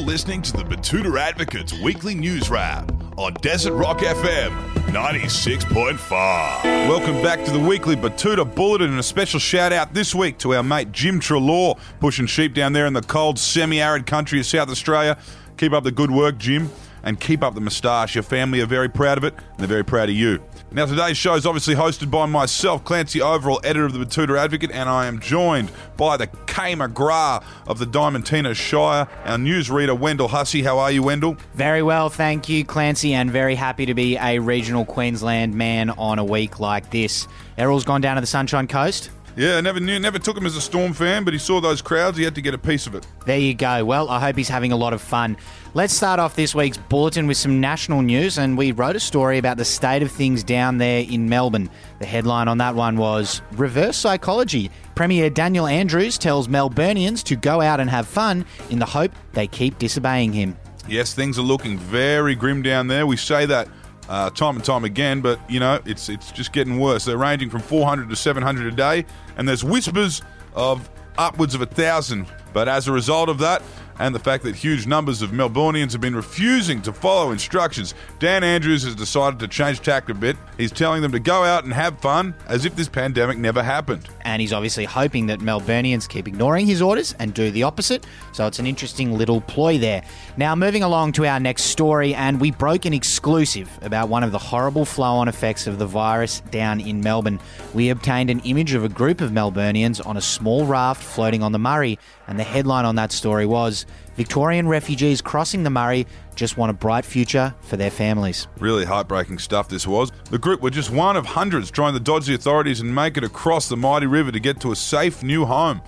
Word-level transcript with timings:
listening 0.00 0.42
to 0.42 0.52
the 0.52 0.64
Betoota 0.64 1.16
Advocates 1.16 1.72
Weekly 1.74 2.16
News 2.16 2.50
Wrap 2.50 2.90
on 3.16 3.34
Desert 3.34 3.74
Rock 3.74 3.98
FM 4.00 4.50
96.5. 4.86 6.64
Welcome 6.88 7.22
back 7.22 7.44
to 7.44 7.52
the 7.52 7.60
weekly 7.60 7.94
Betoota 7.94 8.52
Bulletin 8.52 8.90
and 8.90 8.98
a 8.98 9.02
special 9.04 9.38
shout 9.38 9.72
out 9.72 9.94
this 9.94 10.12
week 10.12 10.38
to 10.38 10.56
our 10.56 10.64
mate 10.64 10.90
Jim 10.90 11.20
Trelaw, 11.20 11.78
pushing 12.00 12.26
sheep 12.26 12.52
down 12.52 12.72
there 12.72 12.86
in 12.86 12.92
the 12.92 13.02
cold, 13.02 13.38
semi 13.38 13.80
arid 13.80 14.06
country 14.06 14.40
of 14.40 14.46
South 14.46 14.70
Australia. 14.70 15.16
Keep 15.56 15.72
up 15.72 15.84
the 15.84 15.92
good 15.92 16.10
work, 16.10 16.38
Jim, 16.38 16.68
and 17.02 17.18
keep 17.20 17.42
up 17.42 17.54
the 17.54 17.60
moustache. 17.60 18.14
Your 18.14 18.22
family 18.22 18.60
are 18.60 18.66
very 18.66 18.88
proud 18.88 19.18
of 19.18 19.24
it, 19.24 19.34
and 19.34 19.58
they're 19.58 19.66
very 19.66 19.84
proud 19.84 20.08
of 20.08 20.14
you. 20.14 20.42
Now, 20.70 20.84
today's 20.84 21.16
show 21.16 21.34
is 21.34 21.46
obviously 21.46 21.74
hosted 21.74 22.10
by 22.10 22.26
myself, 22.26 22.84
Clancy 22.84 23.20
Overell, 23.20 23.64
editor 23.64 23.86
of 23.86 23.94
the 23.94 24.04
Betoota 24.04 24.38
Advocate, 24.38 24.70
and 24.70 24.88
I 24.88 25.06
am 25.06 25.18
joined 25.18 25.70
by 25.96 26.18
the 26.18 26.26
Kay 26.46 26.74
McGrath 26.74 27.42
of 27.66 27.78
the 27.78 27.86
Diamantina 27.86 28.54
Shire, 28.54 29.08
our 29.24 29.38
newsreader, 29.38 29.98
Wendell 29.98 30.28
Hussey. 30.28 30.62
How 30.62 30.78
are 30.78 30.90
you, 30.90 31.02
Wendell? 31.02 31.38
Very 31.54 31.82
well, 31.82 32.10
thank 32.10 32.50
you, 32.50 32.64
Clancy, 32.64 33.14
and 33.14 33.30
very 33.30 33.54
happy 33.54 33.86
to 33.86 33.94
be 33.94 34.18
a 34.18 34.40
regional 34.40 34.84
Queensland 34.84 35.54
man 35.54 35.90
on 35.90 36.18
a 36.18 36.24
week 36.24 36.60
like 36.60 36.90
this. 36.90 37.26
Errol's 37.56 37.84
gone 37.84 38.00
down 38.02 38.16
to 38.16 38.20
the 38.20 38.26
Sunshine 38.26 38.66
Coast. 38.66 39.10
Yeah, 39.38 39.56
I 39.56 39.60
never 39.60 39.78
knew, 39.78 40.00
never 40.00 40.18
took 40.18 40.36
him 40.36 40.46
as 40.46 40.56
a 40.56 40.60
Storm 40.60 40.92
fan, 40.92 41.22
but 41.22 41.32
he 41.32 41.38
saw 41.38 41.60
those 41.60 41.80
crowds, 41.80 42.18
he 42.18 42.24
had 42.24 42.34
to 42.34 42.42
get 42.42 42.54
a 42.54 42.58
piece 42.58 42.88
of 42.88 42.96
it. 42.96 43.06
There 43.24 43.38
you 43.38 43.54
go. 43.54 43.84
Well, 43.84 44.08
I 44.08 44.18
hope 44.18 44.36
he's 44.36 44.48
having 44.48 44.72
a 44.72 44.76
lot 44.76 44.92
of 44.92 45.00
fun. 45.00 45.36
Let's 45.74 45.94
start 45.94 46.18
off 46.18 46.34
this 46.34 46.56
week's 46.56 46.76
bulletin 46.76 47.28
with 47.28 47.36
some 47.36 47.60
national 47.60 48.02
news, 48.02 48.36
and 48.36 48.58
we 48.58 48.72
wrote 48.72 48.96
a 48.96 49.00
story 49.00 49.38
about 49.38 49.56
the 49.56 49.64
state 49.64 50.02
of 50.02 50.10
things 50.10 50.42
down 50.42 50.78
there 50.78 51.04
in 51.08 51.28
Melbourne. 51.28 51.70
The 52.00 52.06
headline 52.06 52.48
on 52.48 52.58
that 52.58 52.74
one 52.74 52.96
was 52.96 53.40
Reverse 53.52 53.96
Psychology. 53.96 54.72
Premier 54.96 55.30
Daniel 55.30 55.68
Andrews 55.68 56.18
tells 56.18 56.48
Melburnians 56.48 57.22
to 57.22 57.36
go 57.36 57.60
out 57.60 57.78
and 57.78 57.88
have 57.88 58.08
fun 58.08 58.44
in 58.70 58.80
the 58.80 58.86
hope 58.86 59.12
they 59.34 59.46
keep 59.46 59.78
disobeying 59.78 60.32
him. 60.32 60.58
Yes, 60.88 61.14
things 61.14 61.38
are 61.38 61.42
looking 61.42 61.78
very 61.78 62.34
grim 62.34 62.62
down 62.62 62.88
there. 62.88 63.06
We 63.06 63.16
say 63.16 63.46
that 63.46 63.68
uh, 64.08 64.30
time 64.30 64.56
and 64.56 64.64
time 64.64 64.84
again, 64.84 65.20
but 65.20 65.38
you 65.50 65.60
know 65.60 65.80
it's 65.84 66.08
it's 66.08 66.32
just 66.32 66.52
getting 66.52 66.78
worse. 66.78 67.04
They're 67.04 67.18
ranging 67.18 67.50
from 67.50 67.60
400 67.60 68.08
to 68.08 68.16
700 68.16 68.72
a 68.72 68.76
day, 68.76 69.06
and 69.36 69.48
there's 69.48 69.64
whispers 69.64 70.22
of 70.54 70.88
upwards 71.18 71.54
of 71.54 71.60
a 71.60 71.66
thousand. 71.66 72.26
But 72.52 72.68
as 72.68 72.88
a 72.88 72.92
result 72.92 73.28
of 73.28 73.38
that, 73.38 73.62
and 73.98 74.14
the 74.14 74.18
fact 74.18 74.44
that 74.44 74.54
huge 74.56 74.86
numbers 74.86 75.22
of 75.22 75.30
Melbournians 75.30 75.92
have 75.92 76.00
been 76.00 76.16
refusing 76.16 76.82
to 76.82 76.92
follow 76.92 77.30
instructions, 77.30 77.94
Dan 78.18 78.44
Andrews 78.44 78.84
has 78.84 78.94
decided 78.94 79.38
to 79.40 79.48
change 79.48 79.80
tack 79.80 80.08
a 80.08 80.14
bit. 80.14 80.36
He's 80.56 80.72
telling 80.72 81.02
them 81.02 81.12
to 81.12 81.20
go 81.20 81.44
out 81.44 81.64
and 81.64 81.72
have 81.72 82.00
fun 82.00 82.34
as 82.46 82.64
if 82.64 82.76
this 82.76 82.88
pandemic 82.88 83.38
never 83.38 83.62
happened. 83.62 84.08
And 84.22 84.40
he's 84.40 84.52
obviously 84.52 84.84
hoping 84.84 85.26
that 85.26 85.40
Melburnians 85.40 86.08
keep 86.08 86.28
ignoring 86.28 86.66
his 86.66 86.82
orders 86.82 87.14
and 87.18 87.32
do 87.34 87.50
the 87.50 87.62
opposite. 87.62 88.06
So 88.32 88.46
it's 88.46 88.58
an 88.58 88.66
interesting 88.66 89.16
little 89.16 89.40
ploy 89.40 89.78
there. 89.78 90.02
Now, 90.36 90.54
moving 90.54 90.82
along 90.82 91.12
to 91.12 91.26
our 91.26 91.40
next 91.40 91.64
story, 91.64 92.14
and 92.14 92.40
we 92.40 92.50
broke 92.50 92.84
an 92.84 92.92
exclusive 92.92 93.70
about 93.82 94.08
one 94.08 94.22
of 94.22 94.32
the 94.32 94.38
horrible 94.38 94.84
flow 94.84 95.14
on 95.14 95.28
effects 95.28 95.66
of 95.66 95.78
the 95.78 95.86
virus 95.86 96.40
down 96.50 96.80
in 96.80 97.00
Melbourne. 97.00 97.40
We 97.74 97.88
obtained 97.90 98.30
an 98.30 98.40
image 98.40 98.74
of 98.74 98.84
a 98.84 98.88
group 98.88 99.20
of 99.20 99.30
Melburnians 99.30 100.04
on 100.04 100.16
a 100.16 100.20
small 100.20 100.66
raft 100.66 101.02
floating 101.02 101.42
on 101.42 101.52
the 101.52 101.58
Murray, 101.58 101.98
and 102.28 102.38
the 102.38 102.44
headline 102.44 102.84
on 102.84 102.94
that 102.96 103.10
story 103.10 103.46
was 103.46 103.86
Victorian 104.14 104.68
refugees 104.68 105.20
crossing 105.20 105.62
the 105.62 105.70
Murray 105.70 106.06
just 106.36 106.56
want 106.56 106.70
a 106.70 106.74
bright 106.74 107.04
future 107.04 107.54
for 107.62 107.76
their 107.76 107.90
families. 107.90 108.46
Really 108.58 108.84
heartbreaking 108.84 109.38
stuff 109.38 109.68
this 109.68 109.86
was. 109.86 110.12
The 110.30 110.38
group 110.38 110.60
were 110.60 110.70
just 110.70 110.90
one 110.90 111.16
of 111.16 111.26
hundreds 111.26 111.70
trying 111.70 111.94
to 111.94 112.00
dodge 112.00 112.26
the 112.26 112.34
authorities 112.34 112.80
and 112.80 112.94
make 112.94 113.16
it 113.16 113.24
across 113.24 113.68
the 113.68 113.76
mighty 113.76 114.06
river 114.06 114.30
to 114.30 114.38
get 114.38 114.60
to 114.60 114.70
a 114.70 114.76
safe 114.76 115.22
new 115.22 115.46
home. 115.46 115.82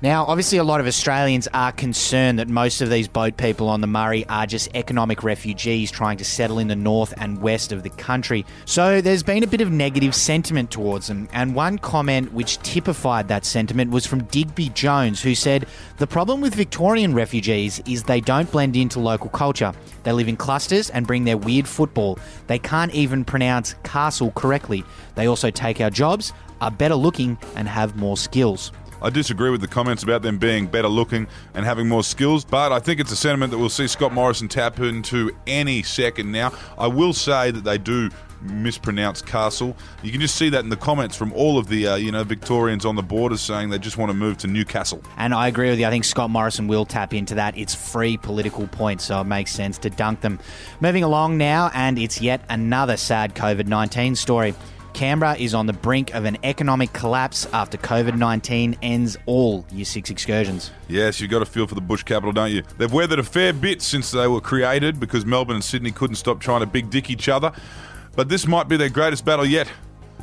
Now, 0.00 0.26
obviously, 0.26 0.58
a 0.58 0.64
lot 0.64 0.78
of 0.78 0.86
Australians 0.86 1.48
are 1.52 1.72
concerned 1.72 2.38
that 2.38 2.46
most 2.46 2.80
of 2.80 2.88
these 2.88 3.08
boat 3.08 3.36
people 3.36 3.68
on 3.68 3.80
the 3.80 3.88
Murray 3.88 4.24
are 4.28 4.46
just 4.46 4.68
economic 4.72 5.24
refugees 5.24 5.90
trying 5.90 6.18
to 6.18 6.24
settle 6.24 6.60
in 6.60 6.68
the 6.68 6.76
north 6.76 7.12
and 7.16 7.42
west 7.42 7.72
of 7.72 7.82
the 7.82 7.90
country. 7.90 8.46
So 8.64 9.00
there's 9.00 9.24
been 9.24 9.42
a 9.42 9.48
bit 9.48 9.60
of 9.60 9.72
negative 9.72 10.14
sentiment 10.14 10.70
towards 10.70 11.08
them. 11.08 11.28
And 11.32 11.52
one 11.52 11.78
comment 11.78 12.32
which 12.32 12.58
typified 12.58 13.26
that 13.26 13.44
sentiment 13.44 13.90
was 13.90 14.06
from 14.06 14.22
Digby 14.22 14.68
Jones, 14.68 15.20
who 15.20 15.34
said, 15.34 15.66
The 15.96 16.06
problem 16.06 16.40
with 16.40 16.54
Victorian 16.54 17.12
refugees 17.12 17.82
is 17.84 18.04
they 18.04 18.20
don't 18.20 18.48
blend 18.52 18.76
into 18.76 19.00
local 19.00 19.30
culture. 19.30 19.72
They 20.04 20.12
live 20.12 20.28
in 20.28 20.36
clusters 20.36 20.90
and 20.90 21.08
bring 21.08 21.24
their 21.24 21.36
weird 21.36 21.66
football. 21.66 22.20
They 22.46 22.60
can't 22.60 22.94
even 22.94 23.24
pronounce 23.24 23.74
castle 23.82 24.30
correctly. 24.36 24.84
They 25.16 25.26
also 25.26 25.50
take 25.50 25.80
our 25.80 25.90
jobs, 25.90 26.32
are 26.60 26.70
better 26.70 26.94
looking, 26.94 27.36
and 27.56 27.66
have 27.66 27.96
more 27.96 28.16
skills. 28.16 28.70
I 29.00 29.10
disagree 29.10 29.50
with 29.50 29.60
the 29.60 29.68
comments 29.68 30.02
about 30.02 30.22
them 30.22 30.38
being 30.38 30.66
better 30.66 30.88
looking 30.88 31.26
and 31.54 31.64
having 31.64 31.88
more 31.88 32.02
skills, 32.02 32.44
but 32.44 32.72
I 32.72 32.80
think 32.80 33.00
it's 33.00 33.12
a 33.12 33.16
sentiment 33.16 33.52
that 33.52 33.58
we'll 33.58 33.68
see 33.68 33.86
Scott 33.86 34.12
Morrison 34.12 34.48
tap 34.48 34.80
into 34.80 35.30
any 35.46 35.82
second 35.82 36.32
now. 36.32 36.52
I 36.76 36.88
will 36.88 37.12
say 37.12 37.50
that 37.50 37.64
they 37.64 37.78
do 37.78 38.10
mispronounce 38.42 39.22
castle. 39.22 39.76
You 40.02 40.12
can 40.12 40.20
just 40.20 40.36
see 40.36 40.48
that 40.50 40.64
in 40.64 40.70
the 40.70 40.76
comments 40.76 41.16
from 41.16 41.32
all 41.32 41.58
of 41.58 41.68
the 41.68 41.86
uh, 41.88 41.96
you 41.96 42.12
know 42.12 42.24
Victorians 42.24 42.84
on 42.84 42.96
the 42.96 43.02
borders 43.02 43.40
saying 43.40 43.70
they 43.70 43.78
just 43.78 43.98
want 43.98 44.10
to 44.10 44.14
move 44.14 44.38
to 44.38 44.46
Newcastle. 44.46 45.02
And 45.16 45.34
I 45.34 45.48
agree 45.48 45.70
with 45.70 45.78
you. 45.78 45.86
I 45.86 45.90
think 45.90 46.04
Scott 46.04 46.30
Morrison 46.30 46.68
will 46.68 46.84
tap 46.84 47.14
into 47.14 47.34
that. 47.36 47.56
It's 47.56 47.74
free 47.74 48.16
political 48.16 48.66
points, 48.68 49.04
so 49.04 49.20
it 49.20 49.24
makes 49.24 49.52
sense 49.52 49.78
to 49.78 49.90
dunk 49.90 50.20
them. 50.20 50.38
Moving 50.80 51.04
along 51.04 51.38
now, 51.38 51.70
and 51.74 51.98
it's 51.98 52.20
yet 52.20 52.42
another 52.48 52.96
sad 52.96 53.34
COVID 53.34 53.66
19 53.66 54.16
story. 54.16 54.54
Canberra 54.92 55.36
is 55.36 55.54
on 55.54 55.66
the 55.66 55.72
brink 55.72 56.14
of 56.14 56.24
an 56.24 56.38
economic 56.42 56.92
collapse 56.92 57.46
after 57.52 57.78
COVID 57.78 58.16
19 58.16 58.76
ends 58.82 59.16
all 59.26 59.64
Year 59.70 59.84
6 59.84 60.10
excursions. 60.10 60.70
Yes, 60.88 61.20
you've 61.20 61.30
got 61.30 61.42
a 61.42 61.46
feel 61.46 61.66
for 61.66 61.74
the 61.74 61.80
bush 61.80 62.02
capital, 62.02 62.32
don't 62.32 62.50
you? 62.50 62.62
They've 62.78 62.92
weathered 62.92 63.18
a 63.18 63.24
fair 63.24 63.52
bit 63.52 63.82
since 63.82 64.10
they 64.10 64.26
were 64.26 64.40
created 64.40 64.98
because 64.98 65.24
Melbourne 65.24 65.56
and 65.56 65.64
Sydney 65.64 65.92
couldn't 65.92 66.16
stop 66.16 66.40
trying 66.40 66.60
to 66.60 66.66
big 66.66 66.90
dick 66.90 67.10
each 67.10 67.28
other. 67.28 67.52
But 68.16 68.28
this 68.28 68.46
might 68.46 68.68
be 68.68 68.76
their 68.76 68.88
greatest 68.88 69.24
battle 69.24 69.46
yet. 69.46 69.70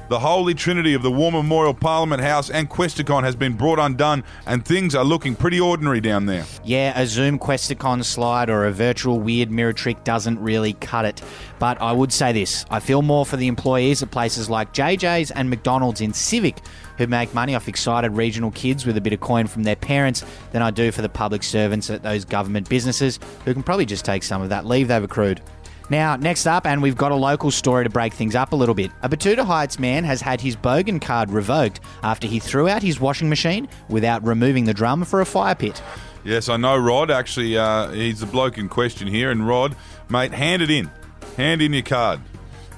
The 0.07 0.19
holy 0.19 0.53
trinity 0.53 0.93
of 0.93 1.01
the 1.01 1.11
War 1.11 1.31
Memorial 1.31 1.73
Parliament 1.73 2.21
House 2.21 2.51
and 2.51 2.69
Questacon 2.69 3.23
has 3.23 3.35
been 3.35 3.53
brought 3.53 3.79
undone, 3.79 4.23
and 4.45 4.63
things 4.63 4.93
are 4.93 5.03
looking 5.03 5.35
pretty 5.35 5.59
ordinary 5.59 5.99
down 5.99 6.27
there. 6.27 6.45
Yeah, 6.63 6.99
a 6.99 7.07
Zoom 7.07 7.39
Questacon 7.39 8.03
slide 8.03 8.51
or 8.51 8.65
a 8.65 8.71
virtual 8.71 9.19
weird 9.19 9.49
mirror 9.49 9.73
trick 9.73 10.03
doesn't 10.03 10.39
really 10.39 10.73
cut 10.73 11.05
it. 11.05 11.23
But 11.57 11.81
I 11.81 11.91
would 11.91 12.13
say 12.13 12.33
this 12.33 12.65
I 12.69 12.79
feel 12.79 13.01
more 13.01 13.25
for 13.25 13.35
the 13.37 13.47
employees 13.47 14.03
at 14.03 14.11
places 14.11 14.47
like 14.47 14.73
JJ's 14.73 15.31
and 15.31 15.49
McDonald's 15.49 16.01
in 16.01 16.13
Civic 16.13 16.59
who 16.97 17.07
make 17.07 17.33
money 17.33 17.55
off 17.55 17.67
excited 17.67 18.11
regional 18.11 18.51
kids 18.51 18.85
with 18.85 18.97
a 18.97 19.01
bit 19.01 19.13
of 19.13 19.19
coin 19.19 19.47
from 19.47 19.63
their 19.63 19.75
parents 19.75 20.23
than 20.51 20.61
I 20.61 20.71
do 20.71 20.91
for 20.91 21.01
the 21.01 21.09
public 21.09 21.43
servants 21.43 21.89
at 21.89 22.03
those 22.03 22.25
government 22.25 22.69
businesses 22.69 23.19
who 23.43 23.53
can 23.53 23.63
probably 23.63 23.85
just 23.85 24.05
take 24.05 24.23
some 24.23 24.41
of 24.41 24.49
that 24.49 24.65
leave 24.65 24.87
they've 24.87 25.03
accrued. 25.03 25.41
Now, 25.89 26.15
next 26.15 26.47
up, 26.47 26.65
and 26.65 26.81
we've 26.81 26.97
got 26.97 27.11
a 27.11 27.15
local 27.15 27.51
story 27.51 27.83
to 27.83 27.89
break 27.89 28.13
things 28.13 28.35
up 28.35 28.53
a 28.53 28.55
little 28.55 28.73
bit. 28.73 28.91
A 29.03 29.09
Betoota 29.09 29.45
Heights 29.45 29.77
man 29.77 30.03
has 30.03 30.19
had 30.21 30.41
his 30.41 30.55
Bogan 30.55 30.99
card 30.99 31.29
revoked 31.29 31.79
after 32.01 32.27
he 32.27 32.39
threw 32.39 32.67
out 32.67 32.81
his 32.81 32.99
washing 32.99 33.29
machine 33.29 33.67
without 33.87 34.25
removing 34.25 34.65
the 34.65 34.73
drum 34.73 35.03
for 35.03 35.21
a 35.21 35.25
fire 35.25 35.55
pit. 35.55 35.81
Yes, 36.23 36.49
I 36.49 36.57
know 36.57 36.75
Rod. 36.75 37.11
Actually, 37.11 37.55
uh, 37.55 37.91
he's 37.91 38.21
the 38.21 38.25
bloke 38.25 38.57
in 38.57 38.67
question 38.67 39.07
here. 39.07 39.29
And 39.29 39.47
Rod, 39.47 39.75
mate, 40.09 40.31
hand 40.31 40.63
it 40.63 40.71
in. 40.71 40.89
Hand 41.37 41.61
in 41.61 41.71
your 41.71 41.83
card. 41.83 42.19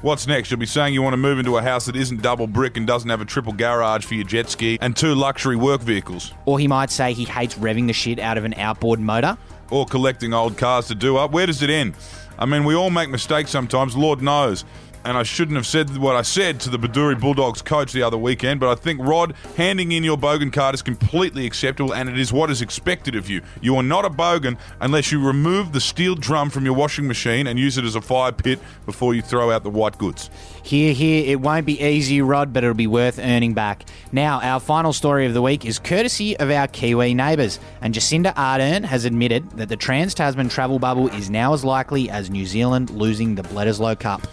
What's 0.01 0.27
next? 0.27 0.51
You'll 0.51 0.59
be 0.59 0.67
saying 0.67 0.93
you 0.93 1.01
want 1.01 1.13
to 1.13 1.17
move 1.17 1.39
into 1.39 1.57
a 1.57 1.61
house 1.61 1.87
that 1.87 1.95
isn't 1.95 2.21
double 2.21 2.45
brick 2.45 2.77
and 2.77 2.85
doesn't 2.85 3.09
have 3.09 3.19
a 3.19 3.25
triple 3.25 3.53
garage 3.53 4.05
for 4.05 4.13
your 4.13 4.25
jet 4.25 4.47
ski 4.49 4.77
and 4.79 4.95
two 4.95 5.15
luxury 5.15 5.55
work 5.55 5.81
vehicles. 5.81 6.33
Or 6.45 6.59
he 6.59 6.67
might 6.67 6.91
say 6.91 7.13
he 7.13 7.23
hates 7.23 7.55
revving 7.55 7.87
the 7.87 7.93
shit 7.93 8.19
out 8.19 8.37
of 8.37 8.45
an 8.45 8.53
outboard 8.55 8.99
motor. 8.99 9.37
Or 9.69 9.85
collecting 9.85 10.33
old 10.33 10.57
cars 10.57 10.87
to 10.87 10.95
do 10.95 11.17
up. 11.17 11.31
Where 11.31 11.45
does 11.45 11.61
it 11.61 11.69
end? 11.69 11.95
I 12.39 12.45
mean, 12.45 12.63
we 12.63 12.75
all 12.75 12.89
make 12.89 13.09
mistakes 13.09 13.49
sometimes, 13.49 13.97
Lord 13.97 14.21
knows. 14.21 14.63
And 15.07 15.17
I 15.17 15.23
shouldn't 15.23 15.55
have 15.55 15.65
said 15.65 15.95
what 15.95 16.17
I 16.17 16.21
said 16.21 16.59
to 16.59 16.69
the 16.69 16.77
Baduri 16.77 17.17
Bulldogs 17.17 17.61
coach 17.61 17.93
the 17.93 18.03
other 18.03 18.17
weekend, 18.17 18.59
but 18.59 18.69
I 18.69 18.75
think, 18.75 18.99
Rod, 19.01 19.35
handing 19.55 19.93
in 19.93 20.03
your 20.03 20.17
Bogan 20.17 20.51
card 20.51 20.75
is 20.75 20.81
completely 20.81 21.45
acceptable 21.45 21.93
and 21.93 22.09
it 22.09 22.19
is 22.19 22.33
what 22.33 22.51
is 22.51 22.61
expected 22.61 23.15
of 23.15 23.29
you. 23.29 23.41
You 23.61 23.77
are 23.77 23.83
not 23.83 24.03
a 24.03 24.09
Bogan 24.09 24.57
unless 24.81 25.09
you 25.09 25.25
remove 25.25 25.71
the 25.71 25.79
steel 25.79 26.15
drum 26.15 26.49
from 26.49 26.65
your 26.65 26.73
washing 26.73 27.07
machine 27.07 27.47
and 27.47 27.57
use 27.57 27.77
it 27.77 27.85
as 27.85 27.95
a 27.95 28.01
fire 28.01 28.33
pit 28.33 28.59
before 28.85 29.13
you 29.13 29.21
throw 29.21 29.49
out 29.49 29.63
the 29.63 29.69
white 29.69 29.97
goods. 29.97 30.29
Here, 30.61 30.91
here, 30.91 31.23
it 31.25 31.39
won't 31.39 31.65
be 31.65 31.81
easy, 31.81 32.21
Rod, 32.21 32.51
but 32.51 32.65
it'll 32.65 32.73
be 32.73 32.85
worth 32.85 33.17
earning 33.17 33.53
back. 33.53 33.85
Now, 34.11 34.41
our 34.41 34.59
final 34.59 34.91
story 34.91 35.25
of 35.25 35.33
the 35.33 35.41
week 35.41 35.63
is 35.63 35.79
courtesy 35.79 36.35
of 36.35 36.51
our 36.51 36.67
Kiwi 36.67 37.13
neighbours, 37.13 37.61
and 37.79 37.93
Jacinda 37.93 38.33
Ardern 38.35 38.83
has 38.83 39.05
admitted 39.05 39.49
that 39.51 39.69
the 39.69 39.77
Trans 39.77 40.13
Tasman 40.13 40.49
travel 40.49 40.79
bubble 40.79 41.07
is 41.07 41.29
now 41.29 41.53
as 41.53 41.63
likely 41.63 42.09
as 42.09 42.29
New 42.29 42.45
Zealand 42.45 42.89
losing 42.89 43.35
the 43.35 43.43
Bledisloe 43.43 43.97
Cup. 43.97 44.27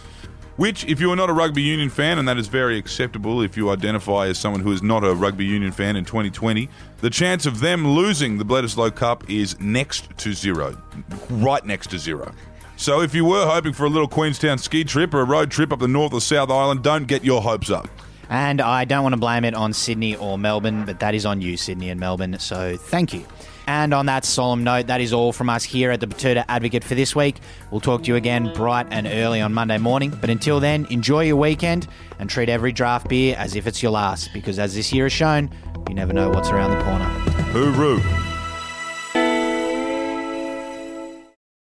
Which, 0.57 0.85
if 0.85 1.01
you 1.01 1.11
are 1.11 1.17
not 1.17 1.31
a 1.31 1.33
rugby 1.33 1.63
union 1.63 1.91
fan, 1.91 2.19
and 2.19 2.29
that 2.29 2.39
is 2.39 2.47
very 2.47 2.79
acceptable 2.79 3.43
if 3.43 3.57
you 3.57 3.71
identify 3.71 4.29
as 4.29 4.39
someone 4.39 4.61
who 4.61 4.71
is 4.71 4.85
not 4.85 5.03
a 5.03 5.13
rugby 5.13 5.45
union 5.45 5.73
fan 5.73 5.97
in 5.97 6.05
2020, 6.05 6.69
the 6.99 7.11
chance 7.11 7.45
of 7.45 7.59
them 7.59 7.89
losing 7.89 8.39
the 8.39 8.45
Bledisloe 8.45 8.95
Cup 8.95 9.29
is 9.29 9.59
next 9.59 10.17
to 10.19 10.33
zero. 10.33 10.81
Right 11.29 11.65
next 11.65 11.91
to 11.91 11.99
zero. 11.99 12.33
So 12.77 13.01
if 13.01 13.15
you 13.15 13.25
were 13.25 13.47
hoping 13.47 13.73
for 13.73 13.85
a 13.85 13.89
little 13.89 14.07
Queenstown 14.07 14.59
ski 14.59 14.85
trip 14.85 15.13
or 15.13 15.21
a 15.21 15.25
road 15.25 15.51
trip 15.51 15.73
up 15.73 15.81
the 15.81 15.89
North 15.89 16.13
or 16.13 16.21
South 16.21 16.51
Island, 16.51 16.85
don't 16.85 17.07
get 17.07 17.25
your 17.25 17.43
hopes 17.43 17.71
up. 17.71 17.89
And 18.35 18.61
I 18.61 18.85
don't 18.85 19.05
want 19.05 19.13
to 19.13 19.21
blame 19.21 19.45
it 19.45 19.55
on 19.55 19.73
Sydney 19.73 20.17
or 20.17 20.37
Melbourne, 20.37 20.85
but 20.87 20.99
that 20.99 21.15
is 21.15 21.25
on 21.25 21.41
you, 21.41 21.57
Sydney 21.57 21.89
and 21.89 22.01
Melbourne. 22.01 22.37
So 22.41 22.77
thank 22.77 23.15
you. 23.15 23.25
And 23.69 23.95
on 23.95 24.07
that 24.07 24.25
solemn 24.25 24.65
note, 24.65 24.89
that 24.89 25.01
is 25.01 25.13
all 25.13 25.33
from 25.33 25.49
us 25.49 25.63
here 25.63 25.93
at 25.93 26.01
the 26.01 26.09
Betoota 26.09 26.45
Advocate 26.49 26.83
for 26.83 26.97
this 26.97 27.15
week. 27.15 27.37
We'll 27.71 27.81
talk 27.81 28.03
to 28.03 28.09
you 28.09 28.17
again 28.17 28.53
bright 28.53 28.89
and 28.91 29.07
early 29.07 29.41
on 29.41 29.55
Monday 29.55 29.79
morning. 29.79 30.11
But 30.21 30.31
until 30.31 30.59
then, 30.59 30.85
enjoy 30.91 31.27
your 31.27 31.37
weekend 31.37 31.87
and 32.19 32.29
treat 32.29 32.49
every 32.49 32.73
draft 32.73 33.09
beer 33.09 33.37
as 33.39 33.55
if 33.55 33.69
it's 33.69 33.81
your 33.85 33.93
last, 33.93 34.33
because 34.33 34.59
as 34.59 34.75
this 34.75 34.93
year 34.93 35.05
has 35.05 35.13
shown, 35.13 35.49
you 35.89 35.95
never 35.95 36.13
know 36.13 36.29
what's 36.29 36.51
around 36.51 36.77
the 36.77 36.83
corner. 36.83 37.07
Hooroo. 37.53 38.24